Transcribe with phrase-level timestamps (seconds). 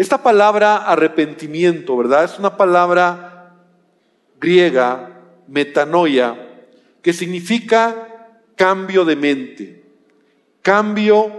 [0.00, 2.24] Esta palabra arrepentimiento, ¿verdad?
[2.24, 3.54] Es una palabra
[4.40, 6.64] griega, metanoia,
[7.02, 9.84] que significa cambio de mente,
[10.62, 11.30] cambio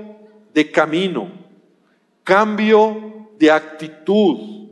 [0.54, 1.32] de camino,
[2.24, 4.70] cambio de actitud.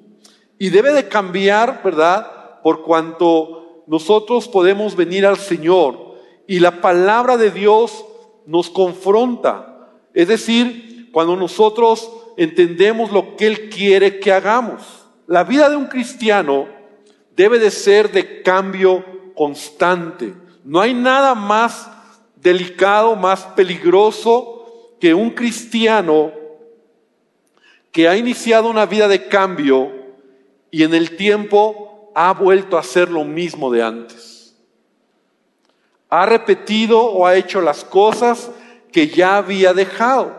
[0.60, 2.62] Y debe de cambiar, ¿verdad?
[2.62, 6.14] Por cuanto nosotros podemos venir al Señor
[6.46, 8.06] y la palabra de Dios
[8.46, 9.90] nos confronta.
[10.14, 14.82] Es decir, cuando nosotros entendemos lo que Él quiere que hagamos.
[15.28, 16.70] La vida de un cristiano
[17.36, 19.04] debe de ser de cambio
[19.36, 20.34] constante.
[20.64, 21.90] No hay nada más
[22.38, 26.32] delicado, más peligroso que un cristiano
[27.92, 29.92] que ha iniciado una vida de cambio
[30.72, 34.56] y en el tiempo ha vuelto a hacer lo mismo de antes.
[36.10, 38.50] Ha repetido o ha hecho las cosas
[38.94, 40.39] que ya había dejado.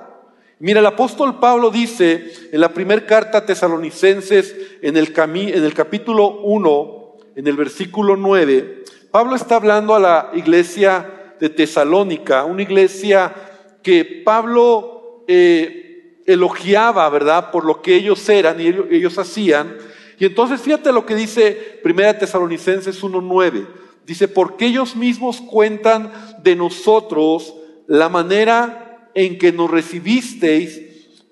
[0.60, 5.72] Mira, el apóstol Pablo dice en la primera carta a tesalonicenses, en el, en el
[5.72, 12.60] capítulo 1, en el versículo 9, Pablo está hablando a la iglesia de Tesalónica, una
[12.60, 13.34] iglesia
[13.82, 19.78] que Pablo eh, elogiaba, ¿verdad?, por lo que ellos eran y ellos, hacían.
[20.18, 23.66] Y entonces fíjate lo que dice Primera Tesalonicenses 1.9.
[24.04, 27.54] Dice, porque ellos mismos cuentan de nosotros
[27.86, 30.80] la manera en que nos recibisteis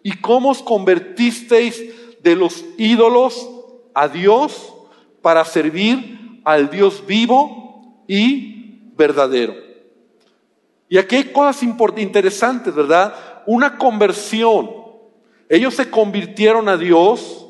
[0.02, 1.82] y cómo os convertisteis
[2.22, 3.48] de los ídolos
[3.94, 4.74] a Dios
[5.22, 9.54] para servir al Dios vivo y verdadero.
[10.88, 13.14] Y aquí hay cosas interesantes, ¿verdad?
[13.46, 14.70] Una conversión.
[15.48, 17.46] Ellos se convirtieron a Dios,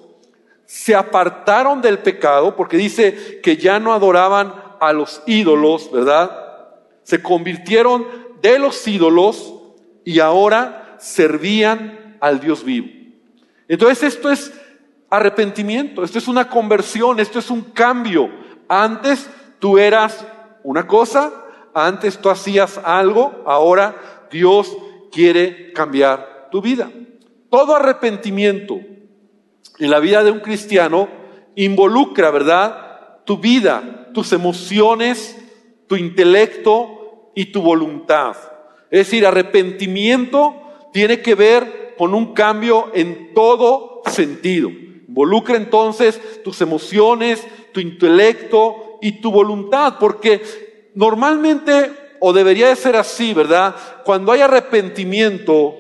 [0.67, 6.31] se apartaron del pecado, porque dice que ya no adoraban a los ídolos, ¿verdad?
[7.03, 8.07] Se convirtieron
[8.41, 9.55] de los ídolos
[10.09, 12.89] y ahora servían al Dios vivo.
[13.69, 14.59] Entonces esto es
[15.11, 18.31] arrepentimiento, esto es una conversión, esto es un cambio.
[18.70, 20.27] Antes tú eras
[20.64, 21.31] una cosa,
[21.75, 24.74] antes tú hacías algo, ahora Dios
[25.13, 26.90] quiere cambiar tu vida.
[27.51, 28.80] Todo arrepentimiento
[29.79, 31.07] en la vida de un cristiano
[31.55, 33.25] involucra, ¿verdad?
[33.27, 35.39] Tu vida, tus emociones,
[35.86, 38.39] tu intelecto y tu voluntad.
[38.91, 40.55] Es decir, arrepentimiento
[40.93, 44.71] tiene que ver con un cambio en todo sentido.
[44.71, 50.43] Involucra entonces tus emociones, tu intelecto y tu voluntad, porque
[50.95, 53.75] normalmente, o debería de ser así, ¿verdad?
[54.05, 55.75] Cuando hay arrepentimiento,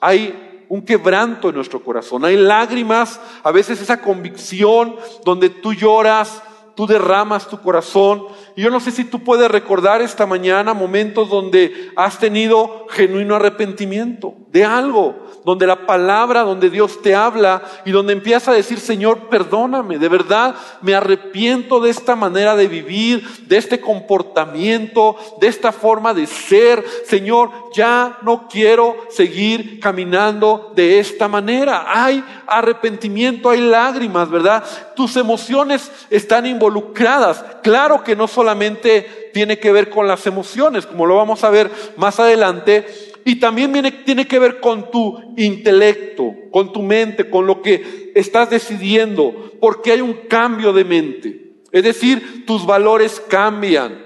[0.00, 6.42] hay un quebranto en nuestro corazón, hay lágrimas, a veces esa convicción donde tú lloras,
[6.74, 8.26] tú derramas tu corazón.
[8.56, 13.36] Y yo no sé si tú puedes recordar esta mañana momentos donde has tenido genuino
[13.36, 18.78] arrepentimiento de algo, donde la palabra, donde Dios te habla y donde empieza a decir,
[18.78, 25.48] Señor, perdóname, de verdad me arrepiento de esta manera de vivir, de este comportamiento, de
[25.48, 26.84] esta forma de ser.
[27.06, 31.86] Señor, ya no quiero seguir caminando de esta manera.
[31.88, 34.64] Hay arrepentimiento, hay lágrimas, ¿verdad?
[34.94, 37.44] Tus emociones están involucradas.
[37.62, 41.70] Claro que no solamente tiene que ver con las emociones, como lo vamos a ver
[41.96, 43.72] más adelante, y también
[44.04, 49.92] tiene que ver con tu intelecto, con tu mente, con lo que estás decidiendo, porque
[49.92, 51.52] hay un cambio de mente.
[51.70, 53.98] Es decir, tus valores cambian,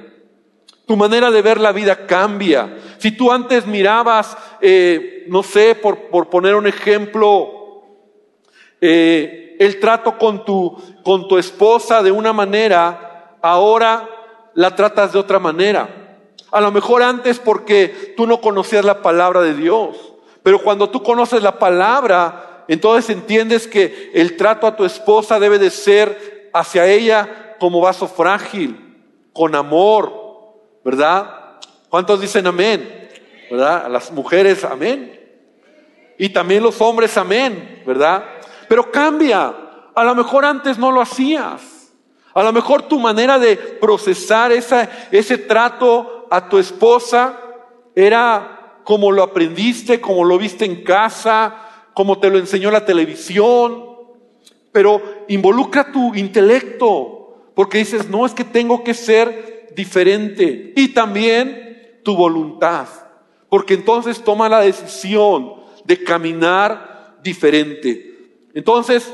[0.87, 2.79] tu manera de ver la vida cambia.
[2.99, 7.83] Si tú antes mirabas, eh, no sé, por, por, poner un ejemplo,
[8.81, 14.09] eh, el trato con tu, con tu esposa de una manera, ahora
[14.55, 16.06] la tratas de otra manera.
[16.51, 19.97] A lo mejor antes porque tú no conocías la palabra de Dios.
[20.43, 25.59] Pero cuando tú conoces la palabra, entonces entiendes que el trato a tu esposa debe
[25.59, 28.97] de ser hacia ella como vaso frágil,
[29.33, 30.13] con amor,
[30.85, 31.59] ¿verdad?
[31.89, 33.09] ¿Cuántos dicen amén?
[33.51, 33.89] ¿Verdad?
[33.91, 35.21] Las mujeres, amén.
[36.19, 38.25] Y también los hombres, amén, ¿verdad?
[38.69, 39.55] Pero cambia.
[39.95, 41.93] A lo mejor antes no lo hacías.
[42.35, 47.39] A lo mejor tu manera de procesar esa, ese trato a tu esposa
[47.95, 51.57] era como lo aprendiste, como lo viste en casa,
[51.93, 53.85] como te lo enseñó la televisión,
[54.71, 60.73] pero involucra tu intelecto, porque dices, no, es que tengo que ser diferente.
[60.77, 62.87] Y también tu voluntad,
[63.49, 68.15] porque entonces toma la decisión de caminar diferente.
[68.55, 69.13] Entonces,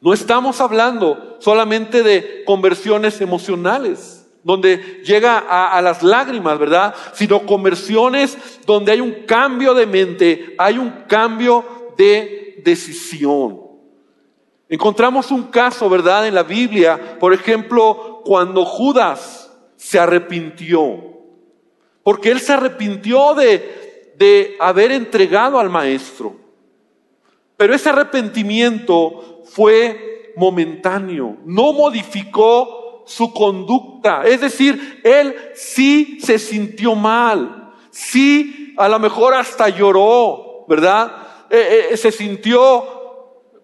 [0.00, 6.94] no estamos hablando solamente de conversiones emocionales donde llega a, las lágrimas, ¿verdad?
[7.14, 8.36] Sino conversiones
[8.66, 11.64] donde hay un cambio de mente, hay un cambio
[11.96, 13.62] de decisión.
[14.68, 21.02] Encontramos un caso, ¿verdad?, en la Biblia, por ejemplo, cuando Judas se arrepintió,
[22.02, 26.36] porque él se arrepintió de, de haber entregado al maestro.
[27.56, 34.24] Pero ese arrepentimiento fue momentáneo, no modificó su conducta.
[34.26, 41.12] Es decir, él sí se sintió mal, sí a lo mejor hasta lloró, ¿verdad?
[41.50, 42.84] Eh, eh, se sintió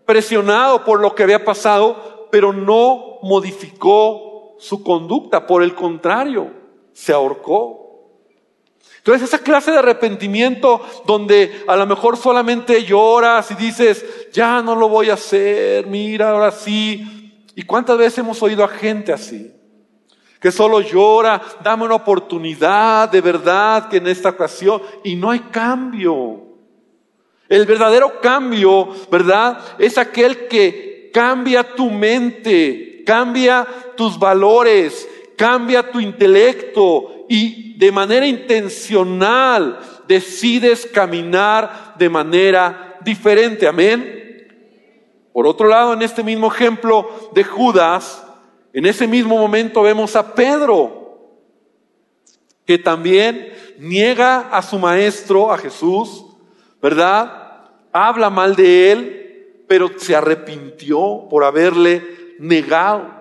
[0.05, 6.51] presionado por lo que había pasado, pero no modificó su conducta, por el contrario,
[6.93, 7.81] se ahorcó.
[8.99, 14.77] Entonces esa clase de arrepentimiento donde a lo mejor solamente lloras y dices, ya no
[14.77, 17.20] lo voy a hacer, mira, ahora sí.
[17.61, 19.53] ¿Y cuántas veces hemos oído a gente así?
[20.41, 25.41] Que solo llora, dame una oportunidad de verdad que en esta ocasión y no hay
[25.41, 26.41] cambio.
[27.51, 29.59] El verdadero cambio, ¿verdad?
[29.79, 38.27] Es aquel que cambia tu mente, cambia tus valores, cambia tu intelecto y de manera
[38.27, 39.79] intencional
[40.09, 43.69] decides caminar de manera diferente.
[43.69, 44.21] Amén.
[45.33, 48.25] Por otro lado, en este mismo ejemplo de Judas,
[48.73, 51.01] en ese mismo momento vemos a Pedro,
[52.65, 56.25] que también niega a su maestro, a Jesús,
[56.81, 57.69] ¿verdad?
[57.93, 62.03] Habla mal de él, pero se arrepintió por haberle
[62.39, 63.21] negado.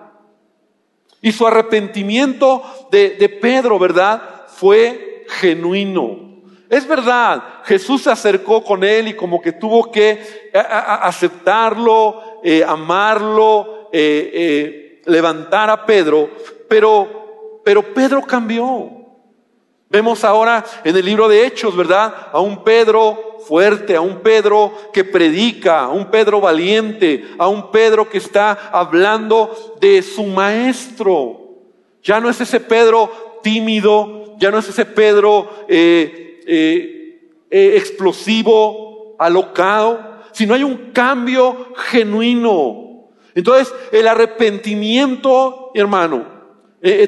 [1.22, 4.46] Y su arrepentimiento de, Pedro, ¿verdad?
[4.48, 6.29] Fue genuino.
[6.70, 13.90] Es verdad, Jesús se acercó con él y como que tuvo que aceptarlo, eh, amarlo,
[13.92, 16.30] eh, eh, levantar a Pedro,
[16.68, 18.88] pero, pero Pedro cambió.
[19.88, 22.28] Vemos ahora en el libro de Hechos, ¿verdad?
[22.30, 27.72] A un Pedro fuerte, a un Pedro que predica, a un Pedro valiente, a un
[27.72, 31.48] Pedro que está hablando de su maestro.
[32.04, 39.16] Ya no es ese Pedro tímido, ya no es ese Pedro eh, eh, eh, explosivo,
[39.18, 43.08] alocado, sino hay un cambio genuino.
[43.34, 46.40] Entonces, el arrepentimiento, hermano,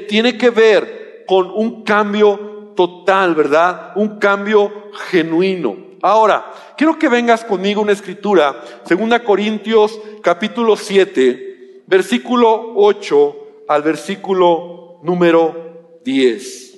[0.08, 3.92] tiene que ver con un cambio total, ¿verdad?
[3.96, 5.76] Un cambio genuino.
[6.02, 13.36] Ahora, quiero que vengas conmigo una escritura, 2 Corintios capítulo 7, versículo 8
[13.68, 16.71] al versículo número 10.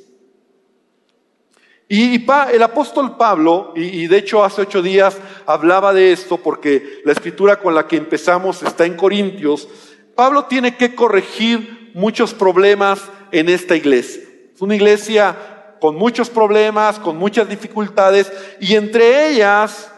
[1.97, 7.13] Y el apóstol Pablo, y, de hecho hace ocho días hablaba de esto porque la
[7.13, 9.69] escritura con la que empezamos está en Corintios,
[10.17, 13.01] Pablo tiene que corregir muchos problemas
[13.31, 14.25] en esta iglesia.
[14.53, 19.93] Es una iglesia con muchos problemas, con muchas dificultades, y entre ellas,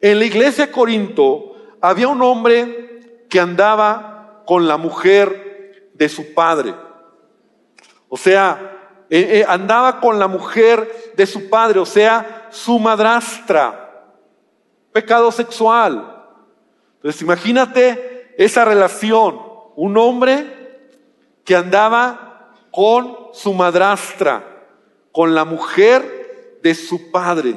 [0.00, 6.34] en la iglesia de Corinto, había un hombre que andaba con la mujer de su
[6.34, 6.72] padre.
[8.08, 8.75] O sea,
[9.08, 13.82] eh, eh, andaba con la mujer de su padre, o sea, su madrastra.
[14.92, 16.24] Pecado sexual.
[16.96, 19.40] Entonces, imagínate esa relación.
[19.76, 20.80] Un hombre
[21.44, 24.56] que andaba con su madrastra
[25.16, 27.54] con la mujer de su padre.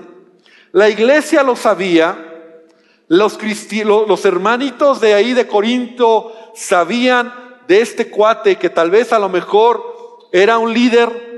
[0.71, 2.17] La iglesia lo sabía,
[3.09, 3.37] los,
[3.83, 7.33] los hermanitos de ahí de Corinto sabían
[7.67, 9.83] de este cuate que tal vez a lo mejor
[10.31, 11.28] era un líder,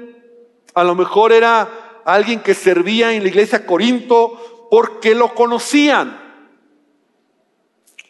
[0.74, 6.20] a lo mejor era alguien que servía en la iglesia Corinto porque lo conocían.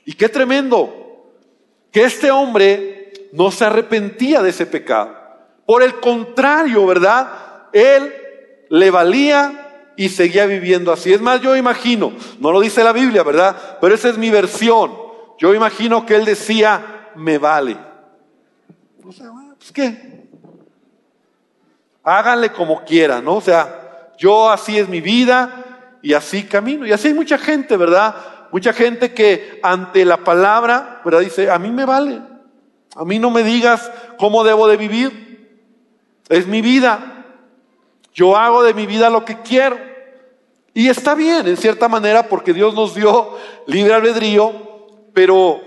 [0.06, 1.30] Y qué tremendo
[1.92, 5.18] que este hombre no se arrepentía de ese pecado.
[5.66, 7.52] Por el contrario, ¿verdad?
[7.74, 8.14] él
[8.70, 11.14] le valía y seguía viviendo así.
[11.14, 13.78] Es más, yo imagino, no lo dice la Biblia, ¿verdad?
[13.80, 14.92] Pero esa es mi versión.
[15.38, 17.78] Yo imagino que él decía, me vale.
[19.12, 20.11] Sea, pues qué.
[22.04, 23.36] Háganle como quieran, ¿no?
[23.36, 26.86] O sea, yo así es mi vida y así camino.
[26.86, 28.16] Y así hay mucha gente, ¿verdad?
[28.52, 31.22] Mucha gente que ante la palabra, ¿verdad?
[31.22, 32.22] Dice, a mí me vale.
[32.96, 35.60] A mí no me digas cómo debo de vivir.
[36.30, 37.26] Es mi vida.
[38.14, 39.78] Yo hago de mi vida lo que quiero.
[40.74, 44.54] Y está bien, en cierta manera, porque Dios nos dio libre albedrío,
[45.14, 45.60] pero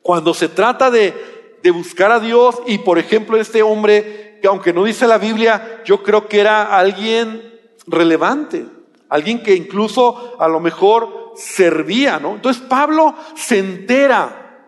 [0.00, 4.72] cuando se trata de, de buscar a Dios y, por ejemplo, este hombre, que aunque
[4.72, 8.66] no dice la Biblia, yo creo que era alguien relevante,
[9.08, 12.34] alguien que incluso a lo mejor servía, ¿no?
[12.34, 14.66] Entonces Pablo se entera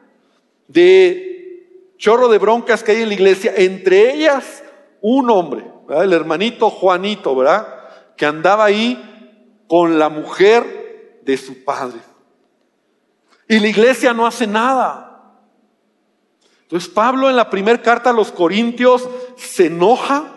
[0.68, 4.62] de chorro de broncas que hay en la iglesia, entre ellas
[5.00, 7.66] un hombre el hermanito Juanito, ¿verdad?
[8.16, 11.98] Que andaba ahí con la mujer de su padre.
[13.48, 15.09] Y la iglesia no hace nada.
[16.70, 20.36] Entonces Pablo en la primera carta a los Corintios se enoja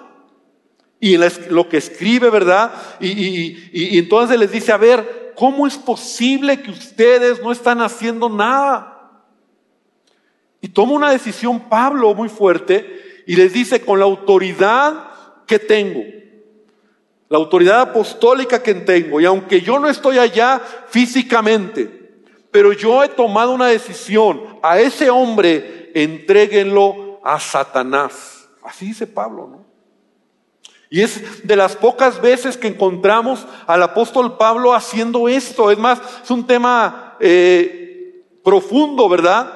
[1.00, 1.16] y
[1.50, 2.74] lo que escribe, ¿verdad?
[3.00, 9.12] Y, entonces les dice, a ver, ¿cómo es posible que ustedes no están haciendo nada?
[10.60, 15.12] Y toma una decisión Pablo muy fuerte y les dice, con la autoridad
[15.46, 16.02] que tengo,
[17.30, 20.60] la autoridad apostólica que tengo, y aunque yo no estoy allá
[20.90, 22.02] físicamente,
[22.53, 28.48] pero yo he tomado una decisión, a ese hombre entréguenlo a Satanás.
[28.63, 29.65] Así dice Pablo, ¿no?
[30.91, 35.72] Y es de las pocas veces que encontramos al apóstol Pablo haciendo esto.
[35.72, 39.51] Es más, es un tema eh, profundo, ¿verdad?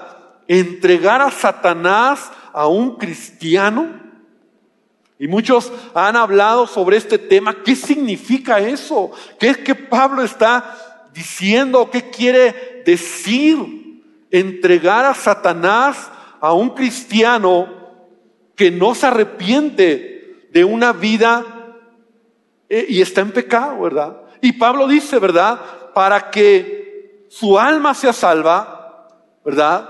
[0.48, 4.02] Entregar a Satanás a un cristiano.
[5.20, 7.62] Y muchos han hablado sobre este tema.
[7.64, 9.12] ¿Qué significa eso?
[9.40, 10.87] ¿Qué es que Pablo está
[11.18, 11.90] diciendo?
[11.90, 14.04] ¿Qué quiere decir?
[14.30, 17.68] Entregar a Satanás a un cristiano
[18.56, 21.44] que no se arrepiente de una vida
[22.70, 24.18] eh, y está en pecado, ¿verdad?
[24.42, 25.60] Y Pablo dice, ¿verdad?
[25.94, 29.10] Para que su alma sea salva,
[29.44, 29.90] ¿verdad?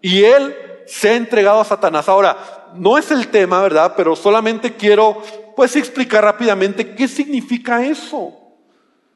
[0.00, 2.08] Y él se ha entregado a Satanás.
[2.08, 2.36] Ahora,
[2.74, 3.94] no es el tema, ¿verdad?
[3.96, 5.22] Pero solamente quiero,
[5.54, 8.43] pues, explicar rápidamente qué significa eso.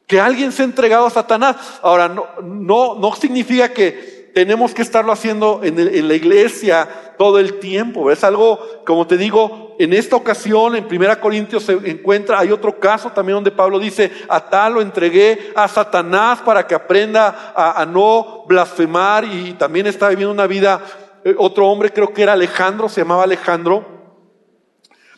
[0.09, 1.55] Que alguien se ha entregado a Satanás.
[1.83, 6.88] Ahora, no, no, no significa que tenemos que estarlo haciendo en, la iglesia
[7.19, 8.11] todo el tiempo.
[8.12, 12.79] Es algo, como te digo, en esta ocasión, en Primera Corintios se encuentra, hay otro
[12.79, 17.85] caso también donde Pablo dice, a tal lo entregué a Satanás para que aprenda a,
[17.85, 20.83] no blasfemar y también está viviendo una vida,
[21.25, 23.85] eh, otro hombre creo que era Alejandro, se llamaba Alejandro.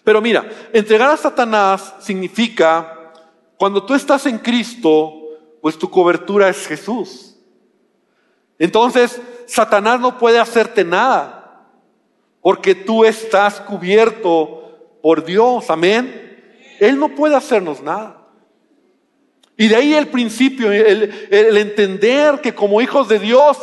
[0.03, 3.00] Pero mira, entregar a Satanás significa,
[3.61, 5.13] cuando tú estás en Cristo,
[5.61, 7.37] pues tu cobertura es Jesús.
[8.59, 11.69] Entonces, Satanás no puede hacerte nada,
[12.41, 16.43] porque tú estás cubierto por Dios, amén.
[16.81, 18.29] Él no puede hacernos nada.
[19.59, 23.59] Y de ahí el principio, el, entender que como hijos de Dios,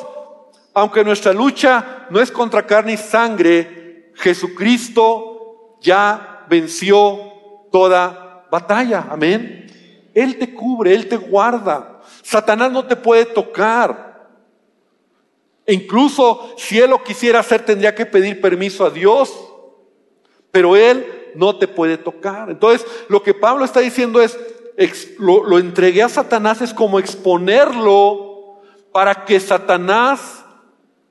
[0.76, 7.20] aunque nuestra lucha no es contra carne y sangre, Jesucristo ya venció
[7.72, 9.64] toda batalla, amén.
[10.18, 12.02] Él te cubre, Él te guarda.
[12.24, 14.28] Satanás no te puede tocar.
[15.64, 19.32] E incluso si él lo quisiera hacer, tendría que pedir permiso a Dios.
[20.50, 21.06] Pero él
[21.36, 22.50] no te puede tocar.
[22.50, 24.40] Entonces, lo que Pablo está diciendo es,
[25.20, 30.44] lo, lo entregué a Satanás, es como exponerlo para que Satanás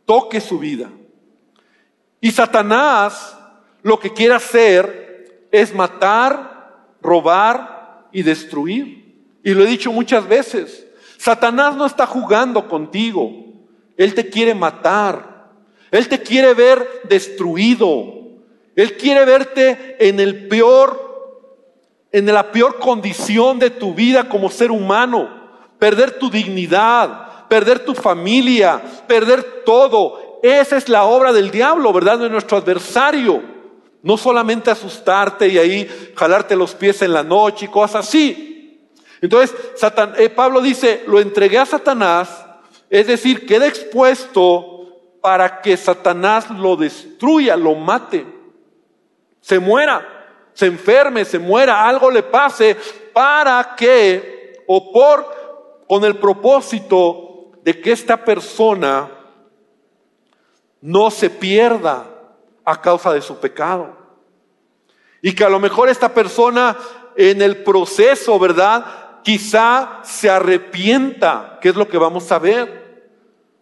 [0.04, 0.90] toque su vida.
[2.20, 3.38] Y Satanás
[3.82, 7.75] lo que quiere hacer es matar, robar
[8.16, 9.38] y destruir.
[9.44, 10.86] Y lo he dicho muchas veces,
[11.18, 13.30] Satanás no está jugando contigo.
[13.94, 15.52] Él te quiere matar.
[15.90, 18.14] Él te quiere ver destruido.
[18.74, 24.70] Él quiere verte en el peor, en la peor condición de tu vida como ser
[24.70, 25.28] humano.
[25.78, 30.40] Perder tu dignidad, perder tu familia, perder todo.
[30.42, 32.18] Esa es la obra del diablo, ¿verdad?
[32.20, 33.55] De nuestro adversario.
[34.06, 38.80] No solamente asustarte y ahí jalarte los pies en la noche y cosas así.
[39.20, 39.56] Entonces,
[40.18, 42.46] eh, Pablo dice, lo entregué a Satanás
[42.88, 48.24] es decir, queda expuesto para que Satanás lo destruya, lo mate,
[49.40, 50.06] se muera,
[50.52, 52.76] se enferme, se muera, algo le pase,
[53.12, 59.10] para que, o por, con el propósito de que esta persona
[60.80, 62.06] no se pierda
[62.66, 63.96] a causa de su pecado.
[65.22, 66.76] Y que a lo mejor esta persona
[67.16, 69.06] en el proceso, ¿verdad?
[69.26, 73.10] quizá se arrepienta, que es lo que vamos a ver.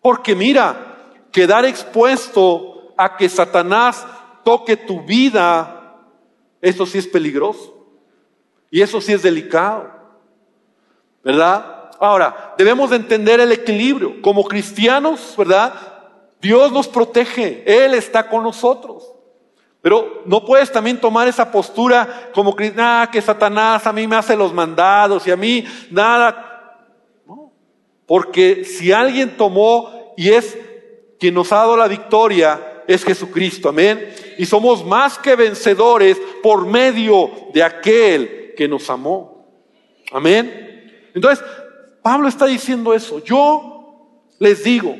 [0.02, 0.98] Porque mira,
[1.32, 4.06] quedar expuesto a que Satanás
[4.44, 6.02] toque tu vida,
[6.60, 7.74] eso sí es peligroso.
[8.70, 9.90] Y eso sí es delicado.
[11.22, 11.90] ¿Verdad?
[11.98, 14.20] Ahora, debemos de entender el equilibrio.
[14.20, 15.72] Como cristianos, ¿verdad?
[16.44, 19.10] Dios nos protege, Él está con nosotros.
[19.80, 22.70] Pero no puedes también tomar esa postura como que,
[23.10, 26.84] que Satanás a mí me hace los mandados y a mí nada.
[27.26, 27.50] No.
[28.04, 30.58] Porque si alguien tomó y es
[31.18, 34.14] quien nos ha dado la victoria, es Jesucristo, amén.
[34.36, 39.46] Y somos más que vencedores por medio de aquel que nos amó.
[40.12, 41.08] Amén.
[41.14, 41.42] Entonces,
[42.02, 43.24] Pablo está diciendo eso.
[43.24, 44.94] Yo les digo,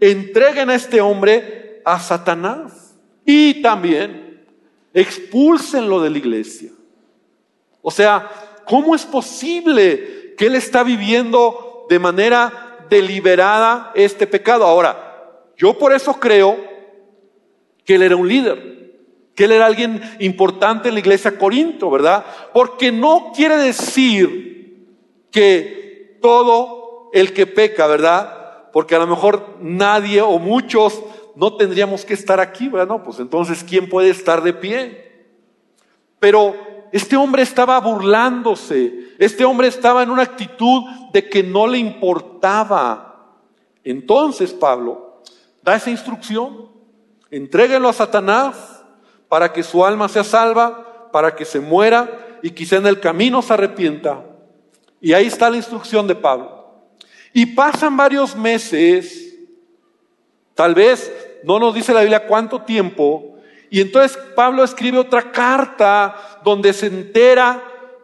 [0.00, 2.96] entreguen a este hombre a Satanás.
[3.24, 4.44] Y también
[4.92, 6.70] expúlsenlo de la iglesia.
[7.82, 8.28] O sea,
[8.66, 14.66] ¿cómo es posible que él está viviendo de manera deliberada este pecado.
[14.66, 16.58] Ahora, yo por eso creo
[17.84, 18.92] que él era un líder,
[19.34, 22.24] que él era alguien importante en la iglesia Corinto, ¿verdad?
[22.52, 24.86] Porque no quiere decir
[25.30, 28.39] que todo el que peca, ¿verdad?
[28.72, 31.02] Porque a lo mejor nadie o muchos
[31.36, 32.88] no tendríamos que estar aquí, ¿verdad?
[32.88, 35.26] No, pues entonces, ¿quién puede estar de pie?
[36.18, 36.54] Pero
[36.92, 43.36] este hombre estaba burlándose, este hombre estaba en una actitud de que no le importaba.
[43.84, 45.22] Entonces Pablo
[45.62, 46.68] da esa instrucción,
[47.30, 48.84] entréguenlo a Satanás
[49.28, 53.40] para que su alma sea salva, para que se muera y quizá en el camino
[53.42, 54.24] se arrepienta.
[55.00, 56.59] Y ahí está la instrucción de Pablo.
[57.32, 59.34] Y pasan varios meses,
[60.54, 61.12] tal vez
[61.44, 63.36] no nos dice la Biblia cuánto tiempo,
[63.70, 67.62] y entonces Pablo escribe otra carta donde se entera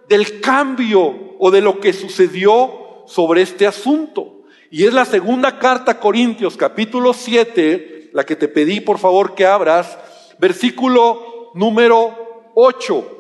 [0.08, 4.44] del cambio o de lo que sucedió sobre este asunto.
[4.70, 9.34] Y es la segunda carta a Corintios, capítulo 7, la que te pedí por favor
[9.34, 9.98] que abras,
[10.38, 13.15] versículo número 8.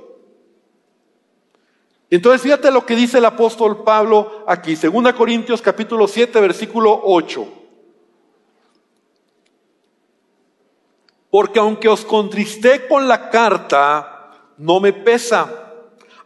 [2.08, 7.46] Entonces fíjate lo que dice el apóstol Pablo aquí, segunda Corintios capítulo 7, versículo 8.
[11.30, 15.72] Porque aunque os contristé con la carta, no me pesa,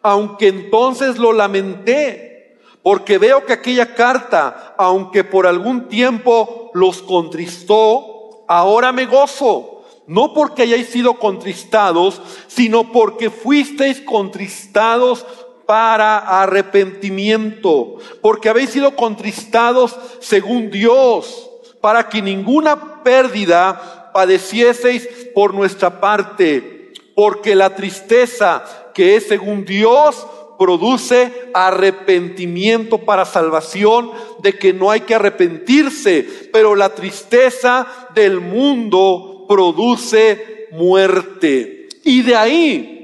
[0.02, 8.44] aunque entonces lo lamenté, porque veo que aquella carta, aunque por algún tiempo los contristó,
[8.48, 15.24] ahora me gozo, no porque hayáis sido contristados, sino porque fuisteis contristados
[15.70, 21.48] para arrepentimiento, porque habéis sido contristados según Dios,
[21.80, 30.26] para que ninguna pérdida padecieseis por nuestra parte, porque la tristeza que es según Dios
[30.58, 34.10] produce arrepentimiento para salvación,
[34.42, 41.88] de que no hay que arrepentirse, pero la tristeza del mundo produce muerte.
[42.02, 42.99] Y de ahí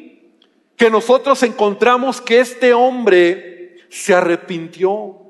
[0.76, 5.22] que nosotros encontramos que este hombre se arrepintió.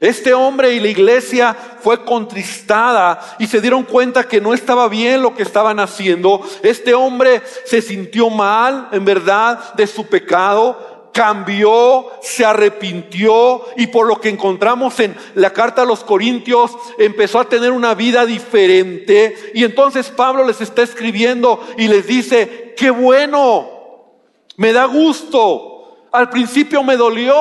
[0.00, 5.20] Este hombre y la iglesia fue contristada y se dieron cuenta que no estaba bien
[5.20, 6.40] lo que estaban haciendo.
[6.62, 14.06] Este hombre se sintió mal, en verdad, de su pecado, cambió, se arrepintió y por
[14.06, 19.36] lo que encontramos en la carta a los Corintios, empezó a tener una vida diferente.
[19.52, 23.79] Y entonces Pablo les está escribiendo y les dice, qué bueno,
[24.60, 26.08] me da gusto.
[26.12, 27.34] Al principio me dolió,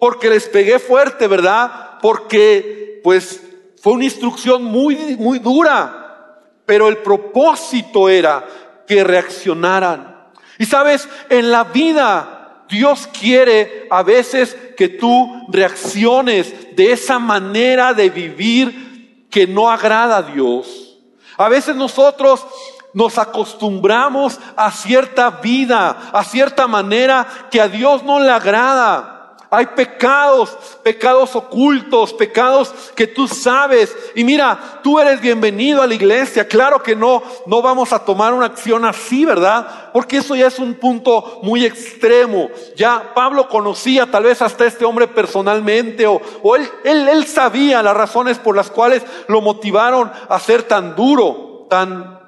[0.00, 2.00] porque les pegué fuerte, ¿verdad?
[2.02, 3.40] Porque pues
[3.80, 8.44] fue una instrucción muy, muy dura, pero el propósito era
[8.84, 10.26] que reaccionaran.
[10.58, 17.94] Y sabes, en la vida Dios quiere a veces que tú reacciones de esa manera
[17.94, 20.98] de vivir que no agrada a Dios.
[21.36, 22.44] A veces nosotros
[22.92, 29.12] nos acostumbramos a cierta vida, a cierta manera que a Dios no le agrada.
[29.54, 33.94] Hay pecados, pecados ocultos, pecados que tú sabes.
[34.14, 36.48] Y mira, tú eres bienvenido a la iglesia.
[36.48, 39.90] Claro que no, no vamos a tomar una acción así, ¿verdad?
[39.92, 42.48] Porque eso ya es un punto muy extremo.
[42.76, 47.94] Ya Pablo conocía tal vez hasta este hombre personalmente o, él, él, él sabía las
[47.94, 52.21] razones por las cuales lo motivaron a ser tan duro, tan,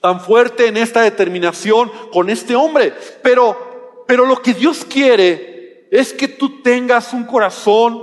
[0.00, 2.94] tan fuerte en esta determinación con este hombre.
[3.22, 8.02] Pero, pero lo que Dios quiere es que tú tengas un corazón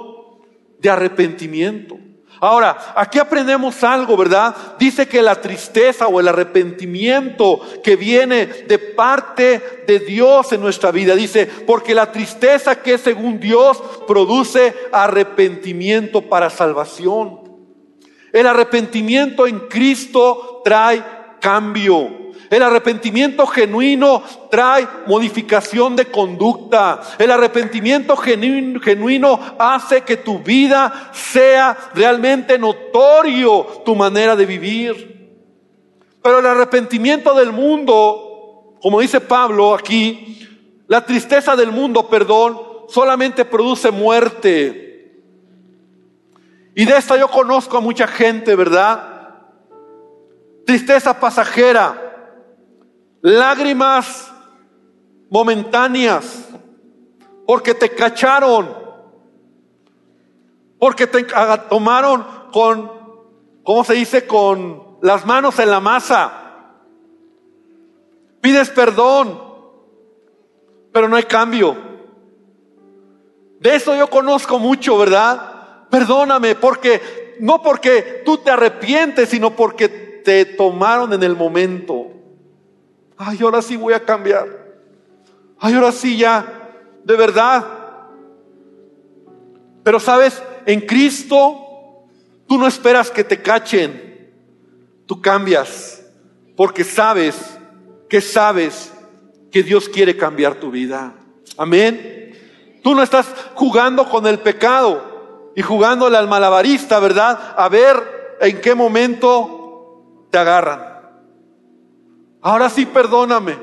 [0.80, 1.98] de arrepentimiento.
[2.42, 4.56] Ahora, aquí aprendemos algo, ¿verdad?
[4.78, 10.92] Dice que la tristeza o el arrepentimiento que viene de parte de Dios en nuestra
[10.92, 17.40] vida, dice, porque la tristeza que según Dios produce arrepentimiento para salvación.
[18.34, 21.02] El arrepentimiento en Cristo trae
[21.46, 22.26] cambio.
[22.50, 27.00] El arrepentimiento genuino trae modificación de conducta.
[27.20, 35.38] El arrepentimiento genuino, hace que tu vida sea realmente notorio tu manera de vivir.
[36.24, 40.48] Pero el arrepentimiento del mundo, como dice Pablo aquí,
[40.88, 45.22] la tristeza del mundo, perdón, solamente produce muerte.
[46.76, 49.15] Y de esta yo conozco a mucha gente, ¿verdad?
[50.66, 52.02] Tristeza pasajera
[53.22, 54.32] lágrimas
[55.30, 56.48] momentáneas,
[57.48, 58.70] porque te cacharon,
[60.78, 61.26] porque te
[61.70, 62.92] tomaron con,
[63.64, 64.28] ¿cómo se dice?
[64.28, 66.32] Con las manos en la masa.
[68.42, 69.42] Pides perdón,
[70.94, 71.76] pero no hay cambio.
[73.60, 75.88] De eso yo conozco mucho, ¿verdad?
[75.90, 82.12] Perdóname porque, no porque tú te arrepientes, sino porque te tomaron en el momento.
[83.16, 84.48] Ay, ahora sí voy a cambiar.
[85.60, 86.46] Ay, ahora sí ya,
[87.04, 87.66] de verdad.
[89.84, 92.08] Pero sabes, en Cristo
[92.48, 94.34] tú no esperas que te cachen.
[95.06, 96.04] Tú cambias
[96.58, 97.36] porque sabes
[98.10, 98.92] que sabes
[99.52, 101.14] que Dios quiere cambiar tu vida.
[101.58, 102.34] Amén.
[102.84, 107.54] Tú no estás jugando con el pecado y jugándole al malabarista, ¿verdad?
[107.56, 109.55] A ver en qué momento
[110.38, 110.82] agarran.
[112.42, 113.58] Ahora sí, perdóname.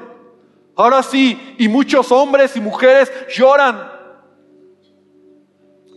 [0.75, 3.93] Ahora sí, y muchos hombres y mujeres lloran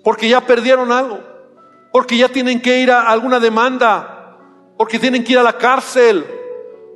[0.03, 1.19] porque ya perdieron algo,
[1.91, 4.37] porque ya tienen que ir a alguna demanda,
[4.77, 6.23] porque tienen que ir a la cárcel,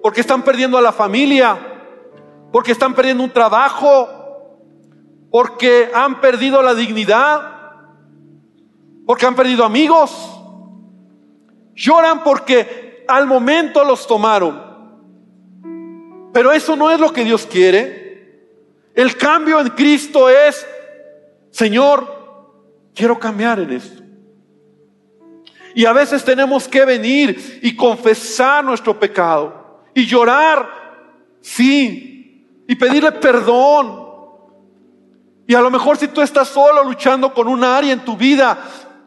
[0.04, 1.58] porque están perdiendo a la familia,
[2.52, 4.08] porque están perdiendo un trabajo,
[5.32, 7.42] porque han perdido la dignidad,
[9.08, 10.40] porque han perdido amigos.
[11.74, 14.70] Lloran porque al momento los tomaron.
[16.32, 18.48] Pero eso no es lo que Dios quiere.
[18.94, 20.66] El cambio en Cristo es,
[21.52, 24.04] Señor, quiero cambiar en esto.
[25.76, 30.70] Y a veces tenemos que venir y confesar nuestro pecado y llorar,
[31.42, 34.10] sí, y pedirle perdón
[35.50, 38.56] y a lo mejor si tú estás solo luchando con un área en tu vida,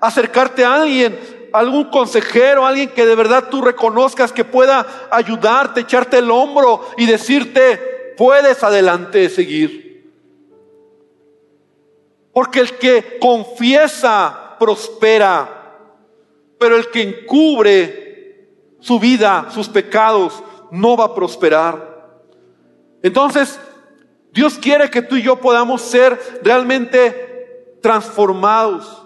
[0.01, 1.17] acercarte a alguien,
[1.53, 7.07] algún consejero, alguien que de verdad tú reconozcas que pueda ayudarte, echarte el hombro y
[7.07, 10.11] decirte, puedes adelante seguir.
[12.33, 15.77] Porque el que confiesa prospera,
[16.59, 18.49] pero el que encubre
[18.81, 22.21] su vida, sus pecados, no va a prosperar.
[23.03, 23.59] Entonces,
[24.33, 29.02] Dios quiere que tú y yo podamos ser realmente transformados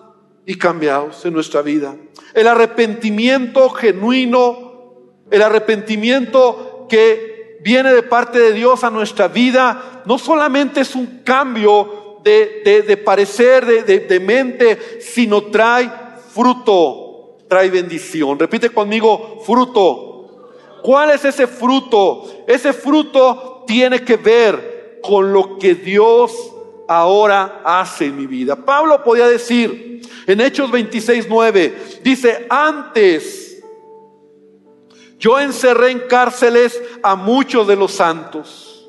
[0.47, 1.97] y cambiados en nuestra vida.
[2.33, 4.95] El arrepentimiento genuino,
[5.31, 11.23] el arrepentimiento que viene de parte de Dios a nuestra vida, no solamente es un
[11.25, 15.91] cambio de, parecer, de, de mente, sino trae
[16.33, 18.39] fruto, trae bendición.
[18.39, 20.53] Repite conmigo, fruto.
[20.83, 22.45] ¿Cuál es ese fruto?
[22.47, 26.53] Ese fruto tiene que ver con lo que Dios
[26.89, 28.57] ahora hace mi vida.
[28.57, 33.63] Pablo podía decir en Hechos 26, 9, dice, antes
[35.19, 38.87] yo encerré en cárceles a muchos de los santos.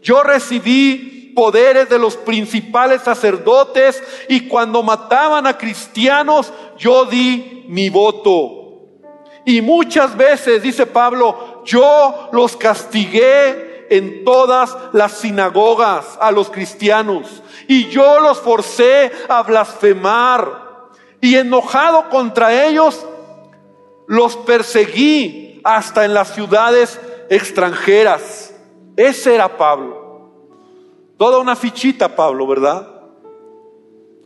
[0.00, 7.88] Yo recibí poderes de los principales sacerdotes y cuando mataban a cristianos yo di mi
[7.90, 8.62] voto.
[9.44, 17.42] Y muchas veces, dice Pablo, yo los castigué en todas las sinagogas a los cristianos
[17.68, 20.88] y yo los forcé a blasfemar
[21.20, 23.06] y enojado contra ellos
[24.06, 28.54] los perseguí hasta en las ciudades extranjeras.
[28.96, 30.32] Ese era Pablo.
[31.18, 32.88] Toda una fichita Pablo, ¿verdad?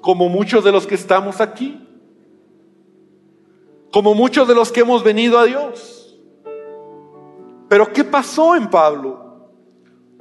[0.00, 1.84] Como muchos de los que estamos aquí.
[3.90, 6.16] Como muchos de los que hemos venido a Dios.
[7.68, 9.25] Pero ¿qué pasó en Pablo?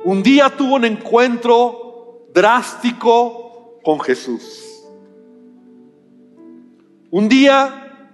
[0.06, 4.86] Un día tuvo un encuentro drástico con Jesús.
[7.10, 8.12] Un día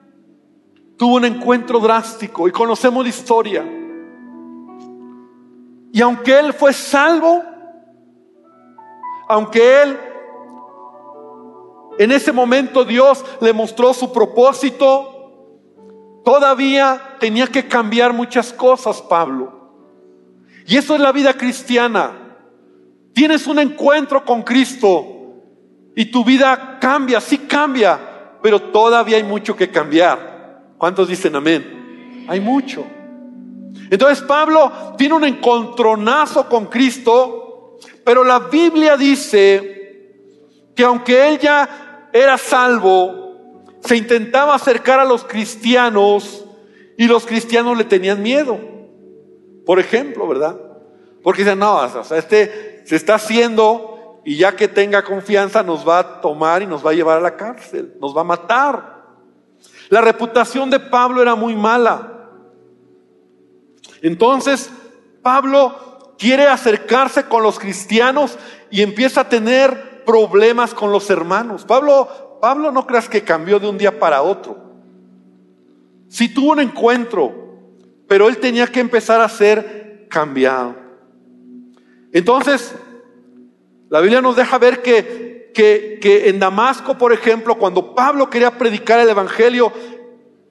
[0.97, 3.65] tuvo un encuentro drástico y conocemos la historia.
[5.91, 7.43] Y aunque él fue salvo,
[9.27, 9.99] aunque él
[11.99, 19.60] en ese momento Dios le mostró su propósito, todavía tenía que cambiar muchas cosas Pablo.
[20.71, 22.13] Y eso es la vida cristiana.
[23.13, 25.05] Tienes un encuentro con Cristo
[25.93, 27.99] y tu vida cambia, sí cambia,
[28.41, 30.71] pero todavía hay mucho que cambiar.
[30.77, 32.23] ¿Cuántos dicen amén?
[32.29, 32.85] Hay mucho.
[33.89, 40.21] Entonces Pablo tiene un encontronazo con Cristo, pero la Biblia dice
[40.73, 46.45] que aunque él ya era salvo, se intentaba acercar a los cristianos
[46.97, 48.70] y los cristianos le tenían miedo.
[49.65, 50.57] Por ejemplo, ¿verdad?
[51.23, 55.87] Porque dicen, no, o sea, este se está haciendo y ya que tenga confianza nos
[55.87, 59.01] va a tomar y nos va a llevar a la cárcel, nos va a matar.
[59.89, 62.29] La reputación de Pablo era muy mala.
[64.01, 64.71] Entonces,
[65.21, 68.37] Pablo quiere acercarse con los cristianos
[68.69, 71.65] y empieza a tener problemas con los hermanos.
[71.65, 74.57] Pablo, Pablo no creas que cambió de un día para otro.
[76.09, 77.40] Si tuvo un encuentro
[78.11, 80.75] pero él tenía que empezar a ser cambiado.
[82.11, 82.75] Entonces,
[83.87, 88.99] la Biblia nos deja ver que que, en Damasco, por ejemplo, cuando Pablo quería predicar
[88.99, 89.71] el Evangelio,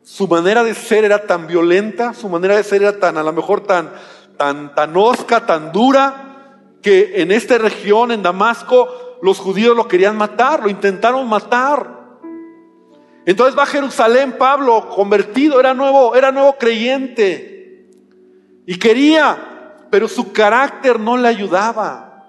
[0.03, 3.35] su manera de ser era tan violenta, su manera de ser era tan, a lo
[3.35, 3.93] mejor tan,
[4.39, 8.89] tan, tan osca, tan dura, que en esta región, en Damasco,
[9.21, 12.00] los judíos lo querían matar, lo intentaron matar.
[13.31, 17.87] Entonces va a Jerusalén Pablo, convertido, era nuevo, era nuevo creyente.
[18.67, 22.25] Y quería, pero su carácter no le ayudaba.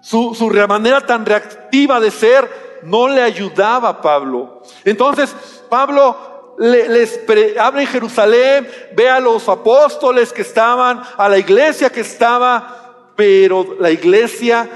[0.00, 0.34] Su,
[0.68, 2.50] manera tan reactiva de ser
[2.82, 4.62] no le ayudaba a Pablo.
[4.84, 5.32] Entonces
[5.68, 7.20] Pablo les
[7.60, 13.76] abre en Jerusalén, ve a los apóstoles que estaban, a la iglesia que estaba, pero
[13.78, 14.68] la iglesia,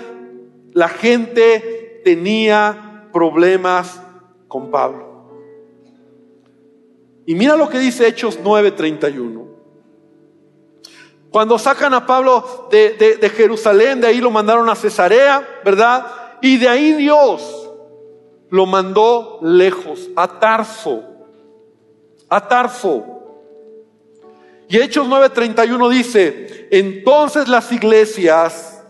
[0.75, 4.01] la gente tenía problemas
[4.47, 5.10] con Pablo.
[7.31, 9.47] Y mira lo que dice Hechos 9:31.
[11.31, 16.07] Cuando sacan a Pablo de, Jerusalén, de ahí lo mandaron a Cesarea, ¿verdad?
[16.43, 17.71] Y de ahí Dios
[18.49, 21.05] lo mandó lejos, a Tarso,
[22.29, 23.05] a Tarso.
[24.69, 28.83] Y Hechos 9:31 dice, entonces las iglesias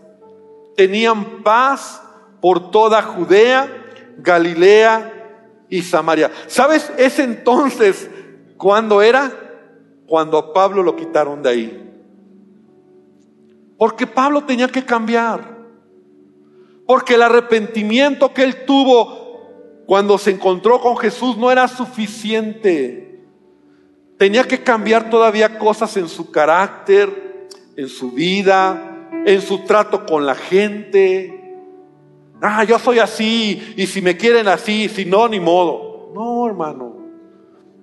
[0.79, 2.01] tenían paz
[2.41, 3.69] por toda Judea,
[4.17, 6.31] Galilea y Samaria.
[6.47, 6.91] ¿Sabes?
[6.97, 8.09] Es entonces
[8.61, 9.33] ¿Cuándo era?
[10.07, 11.93] Cuando a Pablo lo quitaron de ahí.
[13.79, 15.57] Porque Pablo tenía que cambiar.
[16.87, 23.25] Porque el arrepentimiento que él tuvo cuando se encontró con Jesús no era suficiente.
[24.19, 30.27] Tenía que cambiar todavía cosas en su carácter, en su vida, en su trato con
[30.27, 31.57] la gente.
[32.43, 36.13] Ah, yo soy así y si me quieren así, si no, ni modo.
[36.15, 36.90] No, hermano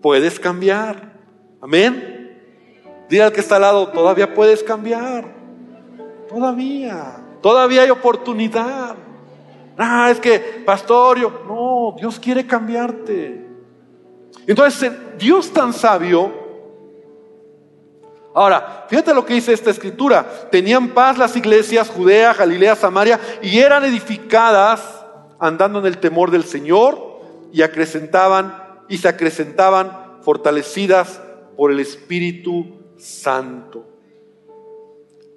[0.01, 1.13] puedes cambiar.
[1.61, 2.17] Amén.
[3.09, 5.25] Dile al que está al lado, todavía puedes cambiar.
[6.27, 7.23] Todavía.
[7.41, 8.95] Todavía hay oportunidad.
[9.77, 13.45] Ah, es que, pastorio, no, Dios quiere cambiarte.
[14.45, 16.47] Entonces, Dios tan sabio.
[18.33, 20.25] Ahora, fíjate lo que dice esta escritura.
[20.51, 25.05] Tenían paz las iglesias, Judea, Galilea, Samaria, y eran edificadas
[25.39, 27.19] andando en el temor del Señor
[27.51, 31.21] y acrecentaban y se acrecentaban fortalecidas
[31.55, 32.65] por el Espíritu
[32.97, 33.85] Santo.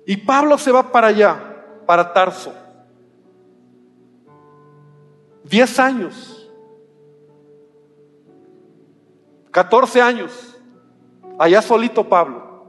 [0.07, 2.53] Y Pablo se va para allá, para Tarso.
[5.45, 6.49] Diez años,
[9.51, 10.57] catorce años,
[11.39, 12.67] allá solito Pablo,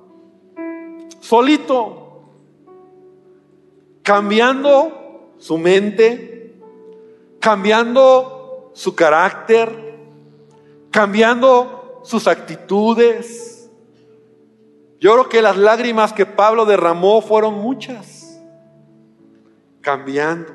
[1.20, 2.24] solito,
[4.02, 6.56] cambiando su mente,
[7.40, 9.91] cambiando su carácter,
[10.92, 13.70] cambiando sus actitudes.
[15.00, 18.40] Yo creo que las lágrimas que Pablo derramó fueron muchas.
[19.82, 20.54] Cambiando,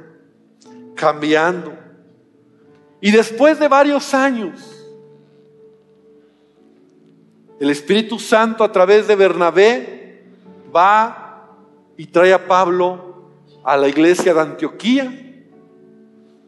[0.94, 1.76] cambiando.
[3.00, 4.72] Y después de varios años,
[7.58, 10.24] el Espíritu Santo a través de Bernabé
[10.74, 11.56] va
[11.96, 13.30] y trae a Pablo
[13.64, 15.12] a la iglesia de Antioquía,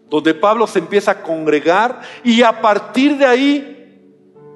[0.09, 3.78] donde Pablo se empieza a congregar y a partir de ahí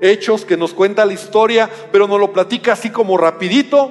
[0.02, 3.90] hechos que nos cuenta la historia, pero nos lo platica así como rapidito,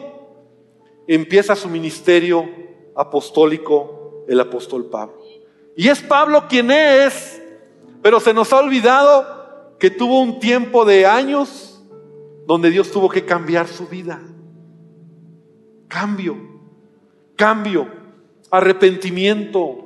[1.08, 2.48] empieza su ministerio
[2.96, 5.18] apostólico el apóstol Pablo.
[5.76, 7.42] Y es Pablo quien es,
[8.04, 11.82] pero se nos ha olvidado que tuvo un tiempo de años
[12.46, 14.22] donde Dios tuvo que cambiar su vida.
[15.88, 16.38] Cambio,
[17.38, 17.88] cambio,
[18.52, 19.78] arrepentimiento.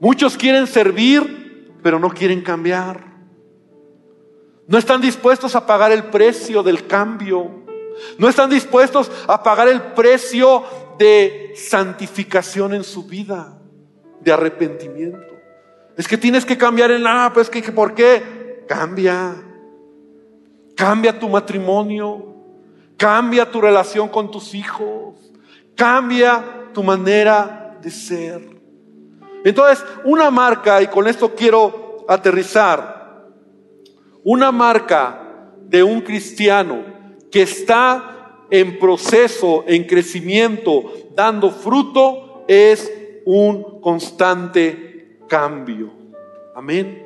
[0.00, 3.13] Muchos quieren servir, pero no quieren cambiar.
[4.66, 7.64] No están dispuestos a pagar el precio del cambio.
[8.18, 10.64] No están dispuestos a pagar el precio
[10.98, 13.58] de santificación en su vida,
[14.20, 15.34] de arrepentimiento.
[15.96, 18.64] Es que tienes que cambiar el nada, pues que ¿por qué?
[18.66, 19.34] Cambia.
[20.74, 22.34] Cambia tu matrimonio.
[22.96, 25.14] Cambia tu relación con tus hijos.
[25.76, 28.54] Cambia tu manera de ser.
[29.44, 32.93] Entonces, una marca, y con esto quiero aterrizar,
[34.24, 36.82] una marca de un cristiano
[37.30, 42.92] que está en proceso, en crecimiento, dando fruto, es
[43.24, 45.92] un constante cambio.
[46.54, 47.02] Amén.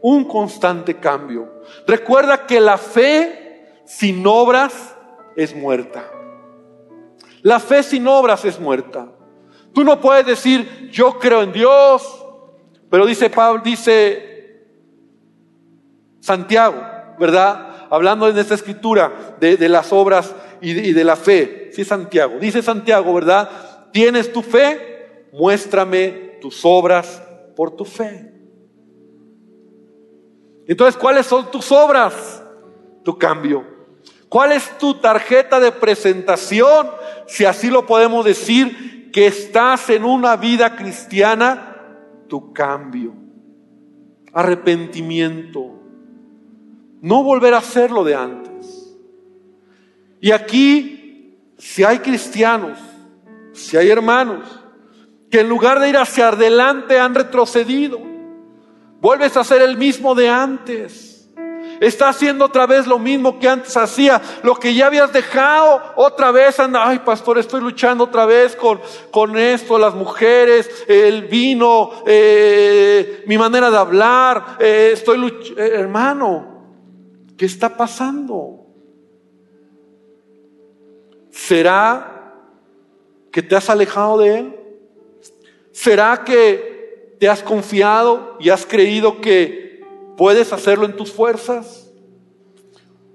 [0.00, 1.62] Un constante cambio.
[1.86, 4.96] Recuerda que la fe sin obras
[5.36, 6.10] es muerta.
[7.42, 9.08] La fe sin obras es muerta.
[9.72, 12.24] Tú no puedes decir, yo creo en Dios,
[12.90, 14.37] pero dice Pablo, dice
[16.20, 16.82] Santiago,
[17.18, 17.86] ¿verdad?
[17.90, 21.70] Hablando en esta escritura de, las obras y de, y de, la fe.
[21.72, 22.38] Sí, Santiago.
[22.38, 23.48] Dice Santiago, ¿verdad?
[23.92, 25.26] ¿Tienes tu fe?
[25.32, 27.22] Muéstrame tus obras
[27.56, 28.32] por tu fe.
[30.66, 32.42] Entonces, ¿cuáles son tus obras?
[33.02, 33.64] Tu cambio.
[34.28, 36.90] ¿Cuál es tu tarjeta de presentación,
[37.26, 41.76] si así lo podemos decir, que estás en una vida cristiana?
[42.28, 43.14] Tu cambio.
[44.34, 45.77] Arrepentimiento.
[47.00, 48.96] No volver a hacer lo de antes.
[50.20, 52.78] Y aquí, si hay cristianos,
[53.52, 54.48] si hay hermanos,
[55.30, 58.00] que en lugar de ir hacia adelante han retrocedido,
[59.00, 61.30] vuelves a ser el mismo de antes.
[61.80, 66.32] Está haciendo otra vez lo mismo que antes hacía, lo que ya habías dejado, otra
[66.32, 68.80] vez anda, ay pastor, estoy luchando otra vez con,
[69.12, 75.70] con esto, las mujeres, el vino, eh, mi manera de hablar, eh, estoy luchando, eh,
[75.74, 76.57] hermano,
[77.38, 78.66] ¿qué está pasando?
[81.30, 82.34] ¿Será
[83.30, 84.56] que te has alejado de Él?
[85.70, 89.84] ¿Será que te has confiado y has creído que
[90.16, 91.90] puedes hacerlo en tus fuerzas?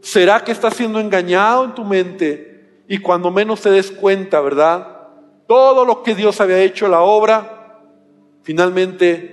[0.01, 5.09] ¿Será que estás siendo engañado en tu mente y cuando menos te des cuenta, verdad?
[5.47, 7.81] Todo lo que Dios había hecho, la obra,
[8.41, 9.32] finalmente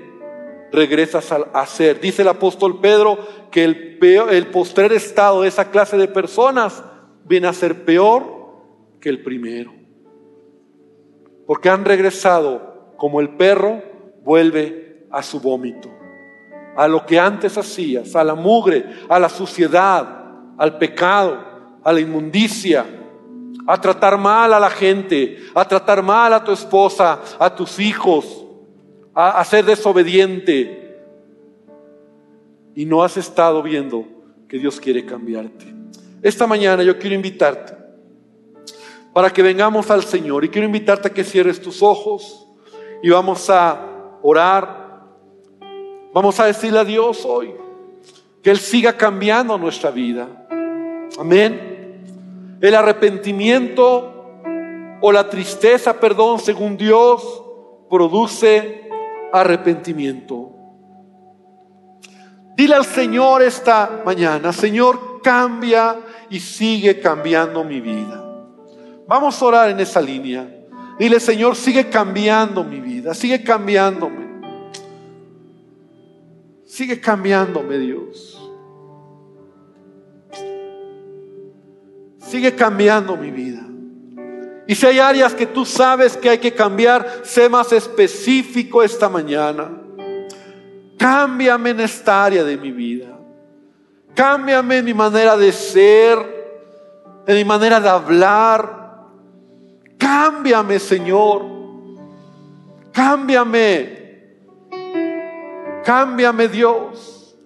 [0.73, 2.01] regresas a hacer.
[2.01, 3.19] Dice el apóstol Pedro
[3.51, 6.83] que el, peor, el postrer estado de esa clase de personas
[7.25, 8.25] viene a ser peor
[9.01, 9.73] que el primero.
[11.47, 13.83] Porque han regresado como el perro
[14.23, 15.91] vuelve a su vómito,
[16.77, 20.21] a lo que antes hacías, a la mugre, a la suciedad,
[20.57, 21.39] al pecado,
[21.83, 22.85] a la inmundicia,
[23.67, 28.45] a tratar mal a la gente, a tratar mal a tu esposa, a tus hijos,
[29.15, 30.99] a, ser desobediente.
[32.75, 34.07] Y no has estado viendo
[34.49, 35.67] que Dios quiere cambiarte.
[36.23, 37.75] Esta mañana yo quiero invitarte
[39.13, 42.47] para que vengamos al Señor y quiero invitarte a que cierres tus ojos
[43.03, 45.03] y vamos a orar.
[46.13, 47.53] Vamos a decirle a Dios hoy
[48.43, 50.47] que Él siga cambiando nuestra vida.
[51.19, 52.59] Amén.
[52.61, 54.15] El arrepentimiento
[55.01, 57.43] o la tristeza, perdón, según Dios,
[57.89, 58.90] produce
[59.33, 60.57] arrepentimiento.
[62.57, 65.97] Dile al Señor esta mañana, Señor, cambia
[66.29, 68.25] y sigue cambiando mi vida.
[69.07, 70.49] Vamos a orar en esa línea.
[70.99, 74.31] Dile, Señor, sigue cambiando mi vida, sigue cambiándome.
[76.67, 78.41] Sigue cambiándome, Dios.
[82.19, 83.67] Sigue cambiando mi vida.
[84.71, 89.09] Y si hay áreas que tú sabes que hay que cambiar, sé más específico esta
[89.09, 89.69] mañana.
[90.97, 93.19] Cámbiame en esta área de mi vida.
[94.15, 96.19] Cámbiame en mi manera de ser,
[97.27, 99.09] en mi manera de hablar,
[99.99, 101.47] Cámbiame, Señor.
[102.93, 104.21] Cámbiame.
[105.85, 107.37] Cámbiame, Dios.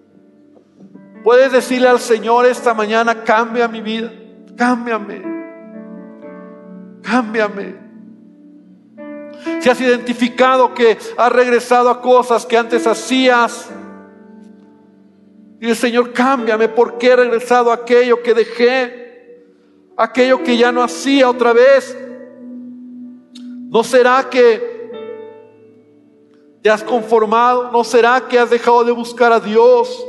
[1.23, 4.13] Puedes decirle al Señor esta mañana, cambia mi vida.
[4.55, 5.34] Cámbiame.
[7.05, 7.75] Cámbiame.
[9.61, 13.69] Si has identificado que has regresado a cosas que antes hacías,
[15.59, 19.43] y el Señor, cámbiame, ¿por qué he regresado a aquello que dejé?
[19.97, 21.97] Aquello que ya no hacía otra vez.
[23.33, 24.91] ¿No será que
[26.61, 27.71] te has conformado?
[27.71, 30.05] ¿No será que has dejado de buscar a Dios?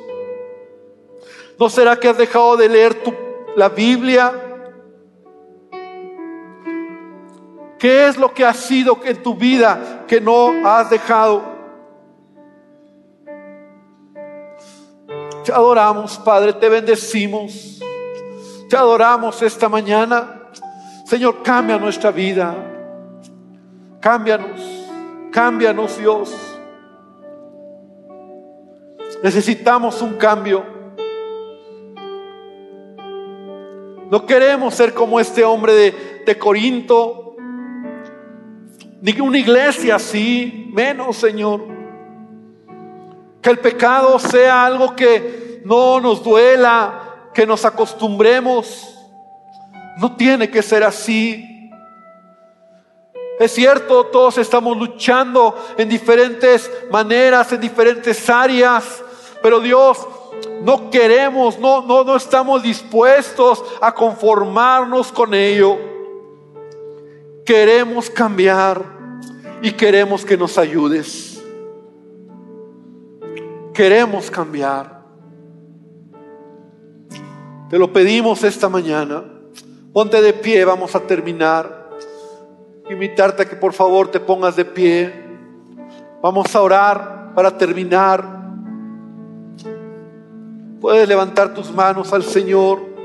[1.58, 3.14] ¿No será que has dejado de leer tu,
[3.54, 4.45] la Biblia?
[7.78, 11.56] ¿Qué es lo que ha sido en tu vida que no has dejado?
[15.44, 17.80] Te adoramos, Padre, te bendecimos.
[18.68, 20.50] Te adoramos esta mañana.
[21.04, 22.54] Señor, cambia nuestra vida.
[24.00, 24.60] Cámbianos,
[25.30, 26.34] cámbianos Dios.
[29.22, 30.64] Necesitamos un cambio.
[34.10, 37.25] No queremos ser como este hombre de, de Corinto,
[39.06, 41.60] ni una iglesia así, menos Señor.
[43.40, 48.98] Que el pecado sea algo que no nos duela, que nos acostumbremos.
[49.98, 51.70] No tiene que ser así.
[53.38, 59.04] Es cierto, todos estamos luchando en diferentes maneras, en diferentes áreas,
[59.40, 60.04] pero Dios,
[60.62, 65.78] no queremos, no, no, no estamos dispuestos a conformarnos con ello.
[67.44, 68.95] Queremos cambiar
[69.66, 71.42] y queremos que nos ayudes.
[73.74, 75.02] Queremos cambiar.
[77.68, 79.24] Te lo pedimos esta mañana.
[79.92, 81.86] Ponte de pie, vamos a terminar
[82.90, 85.12] invitarte a que por favor te pongas de pie.
[86.22, 87.16] Vamos a orar.
[87.34, 88.24] para terminar.
[90.80, 92.95] Puedes levantar tus manos al Señor.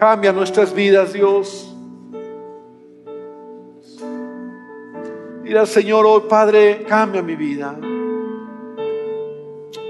[0.00, 1.70] Cambia nuestras vidas, Dios.
[5.54, 7.76] Al Señor hoy, Padre, cambia mi vida.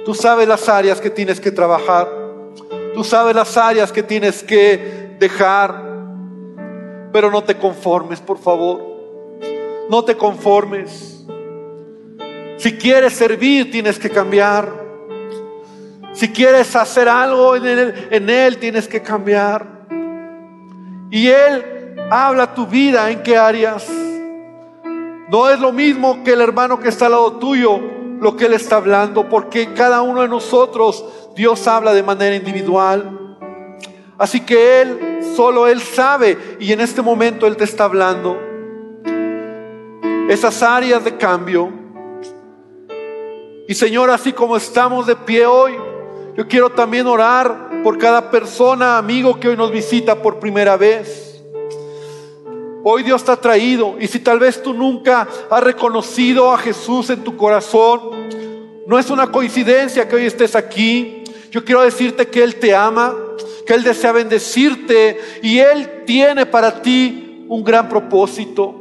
[0.05, 2.09] Tú sabes las áreas que tienes que trabajar.
[2.93, 5.81] Tú sabes las áreas que tienes que dejar.
[7.13, 8.81] Pero no te conformes, por favor.
[9.89, 11.25] No te conformes.
[12.57, 14.73] Si quieres servir, tienes que cambiar.
[16.15, 19.80] Si quieres hacer algo en él, en él, tienes que cambiar.
[21.11, 23.89] Y Él habla tu vida en qué áreas.
[25.29, 27.81] No es lo mismo que el hermano que está al lado tuyo,
[28.21, 31.05] lo que Él está hablando, porque cada uno de nosotros
[31.35, 33.37] Dios habla de manera individual.
[34.19, 38.39] Así que Él, solo Él sabe, y en este momento Él te está hablando.
[40.29, 41.73] Esas áreas de cambio.
[43.67, 45.73] Y Señor, así como estamos de pie hoy,
[46.37, 51.43] yo quiero también orar por cada persona, amigo que hoy nos visita por primera vez.
[52.83, 57.11] Hoy Dios te ha traído y si tal vez tú nunca has reconocido a Jesús
[57.11, 58.01] en tu corazón,
[58.87, 61.23] no es una coincidencia que hoy estés aquí.
[61.51, 63.15] Yo quiero decirte que Él te ama,
[63.67, 68.80] que Él desea bendecirte y Él tiene para ti un gran propósito.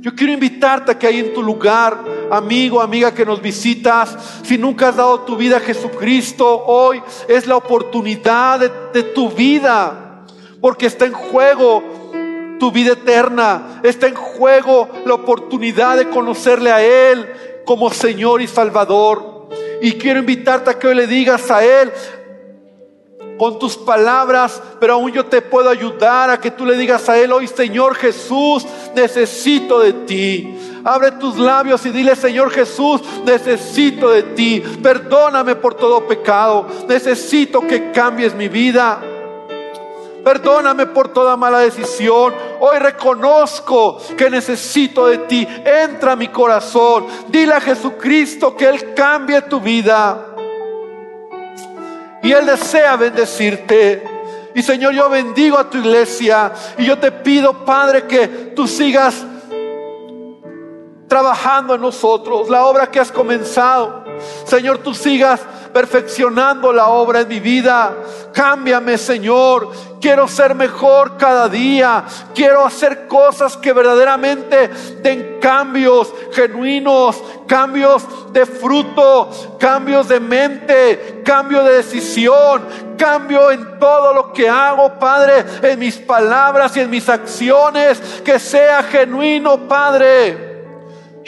[0.00, 1.98] Yo quiero invitarte a que ahí en tu lugar,
[2.30, 7.48] amigo, amiga que nos visitas, si nunca has dado tu vida a Jesucristo, hoy es
[7.48, 8.60] la oportunidad
[8.92, 10.24] de, tu vida,
[10.60, 11.82] porque está en juego
[12.60, 17.26] tu vida eterna, está en juego la oportunidad de conocerle a Él
[17.64, 19.48] como Señor y Salvador.
[19.82, 21.92] Y quiero invitarte a que hoy le digas a Él,
[23.38, 27.16] con tus palabras, pero aún yo te puedo ayudar a que tú le digas a
[27.16, 30.58] Él hoy, Señor Jesús, necesito de ti.
[30.84, 34.62] Abre tus labios y dile, Señor Jesús, necesito de ti.
[34.82, 36.66] Perdóname por todo pecado.
[36.88, 39.00] Necesito que cambies mi vida.
[40.24, 42.34] Perdóname por toda mala decisión.
[42.60, 45.46] Hoy reconozco que necesito de ti.
[45.64, 47.06] Entra a mi corazón.
[47.28, 50.27] Dile a Jesucristo que Él cambie tu vida.
[52.22, 54.02] Y Él desea bendecirte.
[54.54, 56.52] Y Señor, yo bendigo a tu iglesia.
[56.78, 59.24] Y yo te pido, Padre, que tú sigas
[61.06, 62.48] trabajando en nosotros.
[62.48, 64.04] La obra que has comenzado.
[64.44, 65.40] Señor, tú sigas
[65.72, 67.94] perfeccionando la obra en mi vida.
[68.32, 69.70] Cámbiame, Señor.
[70.00, 72.04] Quiero ser mejor cada día.
[72.34, 74.68] Quiero hacer cosas que verdaderamente
[75.02, 82.64] den cambios genuinos, cambios de fruto, cambios de mente, cambio de decisión,
[82.96, 88.00] cambio en todo lo que hago, Padre, en mis palabras y en mis acciones.
[88.24, 90.57] Que sea genuino, Padre.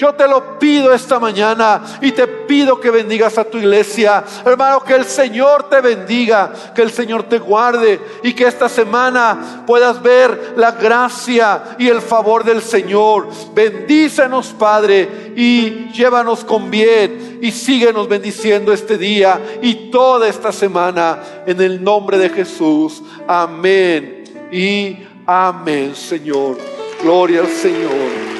[0.00, 4.24] Yo te lo pido esta mañana y te pido que bendigas a tu iglesia.
[4.46, 9.62] Hermano, que el Señor te bendiga, que el Señor te guarde y que esta semana
[9.66, 13.28] puedas ver la gracia y el favor del Señor.
[13.52, 21.18] Bendícenos, Padre, y llévanos con bien y síguenos bendiciendo este día y toda esta semana
[21.44, 23.02] en el nombre de Jesús.
[23.28, 24.96] Amén y
[25.26, 26.56] amén, Señor.
[27.02, 28.39] Gloria al Señor.